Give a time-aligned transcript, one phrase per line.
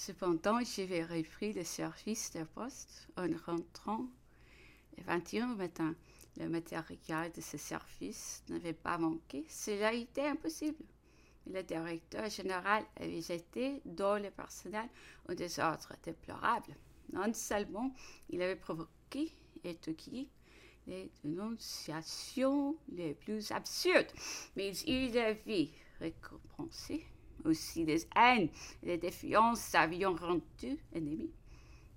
[0.00, 4.06] Cependant, j'avais repris le service de poste en rentrant
[4.96, 5.94] le 21 au matin.
[6.38, 9.44] Le matériel de ce service n'avait pas manqué.
[9.46, 10.82] Cela était impossible.
[11.46, 14.88] Le directeur général avait jeté dans le personnel
[15.28, 16.74] un désordre déplorable.
[17.12, 17.94] Non seulement
[18.30, 20.30] il avait provoqué et toqué
[20.86, 24.10] les dénonciations les plus absurdes,
[24.56, 27.04] mais il avait récompensé
[27.44, 28.48] aussi les haines
[28.82, 31.30] les défiances avions rendu ennemis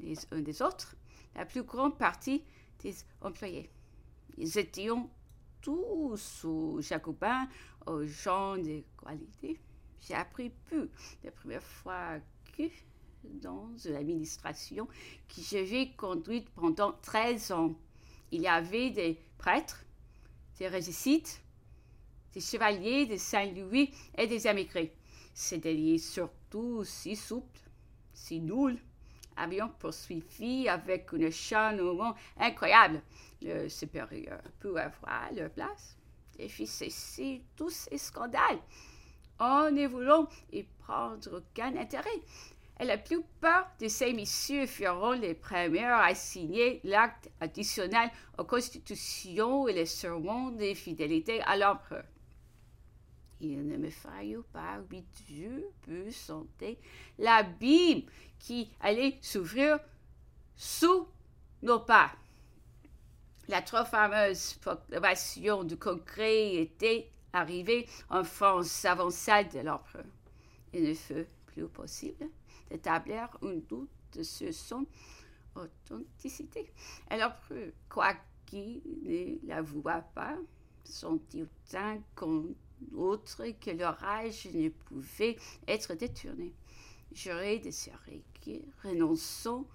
[0.00, 0.96] les uns des autres?
[1.34, 2.42] La plus grande partie
[2.82, 3.70] des employés.
[4.36, 4.88] Ils étaient
[5.60, 7.48] tous aux jacobins,
[7.86, 9.58] aux gens de qualité.
[10.00, 10.88] J'ai appris peu
[11.24, 12.18] la première fois
[12.56, 12.64] que
[13.24, 14.86] dans l'administration
[15.28, 17.74] que j'avais conduite pendant 13 ans,
[18.30, 19.84] il y avait des prêtres,
[20.58, 21.42] des régicites,
[22.32, 24.94] des chevaliers de Saint-Louis et des émigrés.
[25.52, 27.60] Derniers, surtout si souples,
[28.12, 28.76] si nuls,
[29.36, 33.00] avions poursuivi avec un acharnement incroyable.
[33.40, 35.96] Le supérieur peut avoir leur place
[36.38, 38.58] et fit cesser tous ces scandales
[39.38, 42.20] en ne voulant y prendre aucun intérêt.
[42.80, 49.68] Et la plupart de ces messieurs furent les premiers à signer l'acte additionnel aux constitutions
[49.68, 52.04] et les sermons de fidélité à l'empereur.
[53.40, 56.76] Il ne me fallut pas huit jours pour sentir
[57.18, 58.02] l'abîme
[58.38, 59.78] qui allait s'ouvrir
[60.56, 61.06] sous
[61.62, 62.10] nos pas.
[63.46, 70.04] La trop fameuse proclamation du Congrès était arrivée en France avant celle de l'empereur.
[70.72, 72.26] Il ne fut plus possible
[72.70, 74.84] d'établir un doute sur son
[75.54, 76.70] authenticité.
[77.08, 77.32] Alors,
[77.88, 80.36] quoiqu'il ne l'avoua pas,
[80.84, 82.42] sentit autant qu'un
[82.94, 86.54] autre que l'orage ne pouvait être détourné.
[87.12, 89.66] J'aurais désiré que, renonçant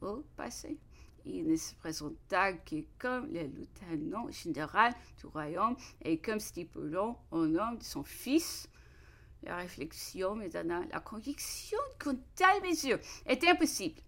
[0.00, 0.78] au passé,
[1.24, 7.46] il ne se présenta que comme le lieutenant général du royaume et comme stipulant au
[7.46, 8.68] nom de son fils.
[9.42, 14.00] La réflexion me donna la conviction qu'une telle mesure était impossible.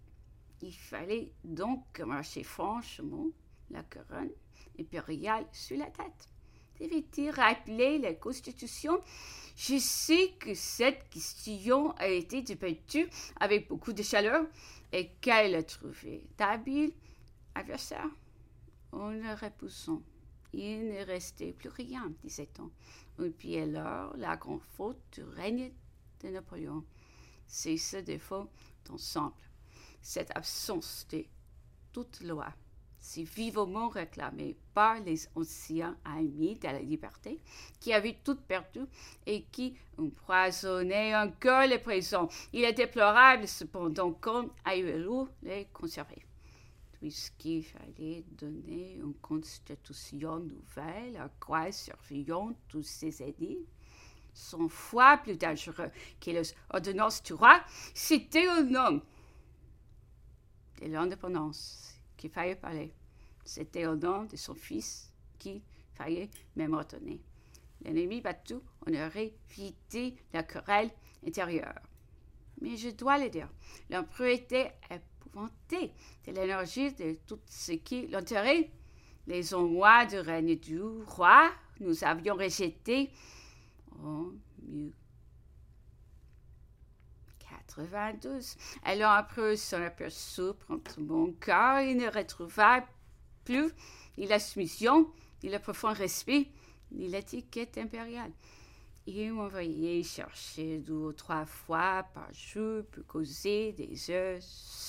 [0.63, 3.27] Il fallait donc marcher franchement
[3.71, 4.33] la couronne
[4.79, 6.30] impériale sur la tête.
[6.81, 9.01] Devait-il rappeler la Constitution?
[9.55, 13.09] Je sais que cette question a été débattue
[13.39, 14.47] avec beaucoup de chaleur
[14.91, 16.95] et qu'elle a trouvé d'habiles
[17.55, 18.09] adversaires.
[18.93, 20.03] En le repoussant,
[20.53, 22.71] il ne restait plus rien, disait-on.
[23.23, 25.73] Et puis alors, la grande faute du règne
[26.23, 26.85] de Napoléon.
[27.47, 28.49] C'est ce défaut
[28.87, 29.35] d'ensemble,
[30.01, 31.25] cette absence de
[31.93, 32.53] toute loi
[33.01, 37.41] si vivement réclamé par les anciens amis de la liberté,
[37.81, 38.81] qui avaient tout perdu
[39.27, 42.29] et qui empoisonnaient encore les présents.
[42.53, 44.83] Il est déplorable cependant qu'on ait
[45.43, 46.25] les conserver.
[46.93, 53.65] Puisqu'il fallait donner une constitution nouvelle à quoi surveillant tous ces édits,
[54.35, 55.91] son foi plus dangereux
[56.21, 57.61] que les ordonnances du roi,
[57.95, 59.03] c'était un homme
[60.83, 62.93] de l'indépendance qu'il fallait parler.
[63.45, 65.63] C'était au nom de son fils qu'il
[65.95, 67.19] fallait retenir.
[67.83, 70.91] L'ennemi battu, on aurait évité la querelle
[71.27, 71.81] intérieure.
[72.61, 73.49] Mais je dois le dire,
[73.89, 75.93] l'empereur était épouvanté
[76.27, 78.71] de l'énergie de tout ce qui l'enterrait.
[79.27, 83.11] Les envois du règne du roi, nous avions rejeté
[84.03, 84.33] oh,
[84.69, 84.93] mieux
[87.77, 88.57] 92.
[88.85, 90.43] Alors, après son aperçu
[90.99, 92.85] mon cœur, il ne retrouva
[93.45, 93.71] plus
[94.19, 95.11] ni la soumission,
[95.43, 96.49] ni le profond respect,
[96.93, 98.33] ni l'étiquette impériale.
[99.07, 104.41] Il m'envoyait chercher deux ou trois fois par jour pour causer des heures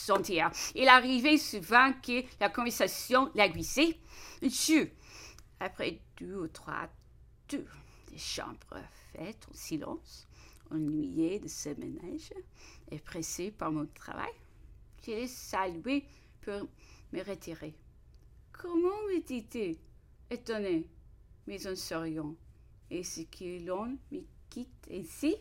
[0.10, 0.52] entières.
[0.76, 3.98] Il arrivait souvent que la conversation l'aiguisait.
[4.42, 4.88] Je,
[5.60, 6.90] après deux ou trois
[7.48, 7.60] tours
[8.12, 8.82] des chambres
[9.14, 10.28] faites en silence,
[10.72, 12.34] ennuyé de ce ménage
[12.90, 14.34] et pressé par mon travail,
[15.04, 16.06] j'ai salué
[16.42, 16.68] pour
[17.12, 17.74] me retirer.
[18.52, 19.78] Comment me dit-il,
[20.30, 20.88] étonné,
[21.48, 22.36] mais en souriant,
[22.90, 25.36] est-ce que l'on me quitte ainsi?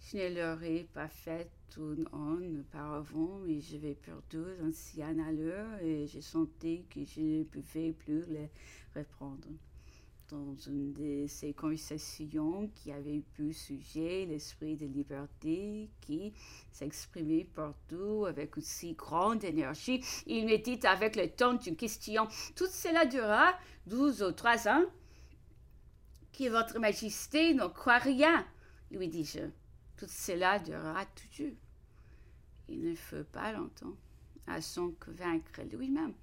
[0.00, 6.20] Je ne l'aurais pas fait tout an auparavant, mais j'avais perdu d'anciennes allure et je
[6.20, 8.50] sentais que je ne pouvais plus les
[8.94, 9.48] reprendre
[10.28, 16.32] dans une de ces conversations qui avait pu sujet l'esprit de liberté qui
[16.72, 20.02] s'exprimait partout avec aussi grande énergie.
[20.26, 22.26] Il me dit avec le ton d'une question
[22.56, 23.52] Tout cela durera
[23.86, 24.84] douze ou trois ans
[26.32, 28.44] Que votre majesté ne croit rien,
[28.90, 29.40] lui dis-je.
[29.96, 31.54] Tout cela durera toujours.
[32.68, 33.96] Il ne faut pas longtemps
[34.46, 36.14] à son convaincre lui-même.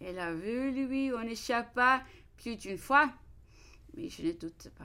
[0.00, 2.02] Elle a vu, lui, on échappa
[2.36, 3.10] plus d'une fois,
[3.96, 4.84] mais je ne doute pas.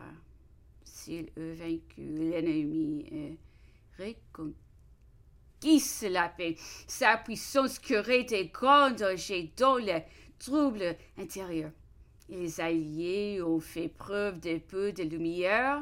[0.84, 3.38] S'il eût vaincu l'ennemi et
[3.98, 4.56] reconquis
[6.10, 6.56] la paix,
[6.88, 10.02] sa puissance curait des grands dangers dans le
[10.40, 11.72] trouble intérieur.
[12.30, 15.82] Les alliés ont fait preuve de peu de lumière.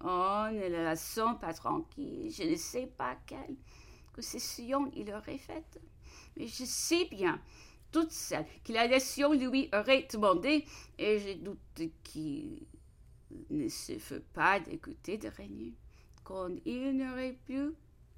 [0.00, 2.30] On ne la sent pas tranquille.
[2.30, 3.56] Je ne sais pas quelle
[4.14, 5.80] concession il aurait faite.
[6.36, 7.40] Mais je sais bien
[7.90, 10.64] toute celle que la nation lui aurait demandé,
[10.98, 12.66] et je doute qu'il
[13.50, 15.74] ne se fait pas d'écouter de régner.
[16.24, 17.72] Quand il n'aurait pu,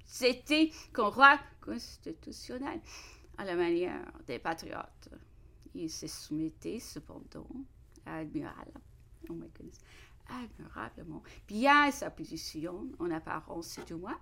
[0.05, 2.81] c'était qu'un roi constitutionnel,
[3.37, 5.09] à la manière des patriotes.
[5.73, 7.47] Il se soumettait cependant
[8.05, 8.73] admirable,
[10.27, 14.19] admirablement bien à sa position, en apparence du moins.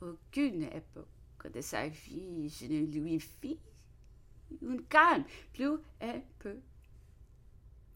[0.00, 3.58] Aucune époque de sa vie je ne lui fis
[4.62, 6.56] une calme plus un peu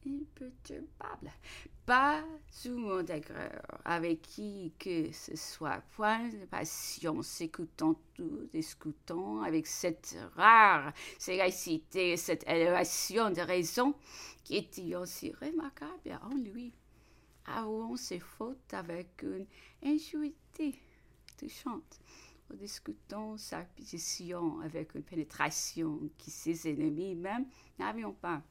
[0.07, 1.31] imperturbable.
[1.87, 9.43] Pas sous mon d'aigreur avec qui que ce soit, point de passion, s'écoutant tout, discutant
[9.43, 13.95] avec cette rare séracité, cette élévation de raison
[14.45, 16.73] qui était aussi remarquable en lui,
[17.47, 19.47] avouant ses fautes avec une
[19.85, 20.79] ingenuité
[21.37, 22.01] touchante
[22.57, 27.47] discutant sa position avec une pénétration qui ses ennemis même
[27.79, 28.41] n'avaient pas.